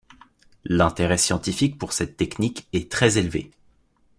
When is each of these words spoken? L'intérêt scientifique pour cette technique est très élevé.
L'intérêt 0.65 1.19
scientifique 1.19 1.77
pour 1.77 1.93
cette 1.93 2.17
technique 2.17 2.67
est 2.73 2.91
très 2.91 3.19
élevé. 3.19 3.51